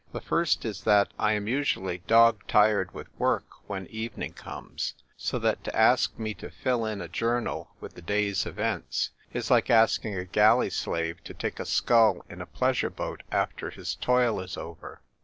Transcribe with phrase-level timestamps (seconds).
[0.13, 5.37] The first is that I am usually dog tired with work when evening comes, so
[5.37, 9.69] that to ask me to fill in a journal with the day's events is like
[9.69, 14.39] asking a galley slave to take a scull in a pleasure boat after his toil
[14.39, 15.01] is over.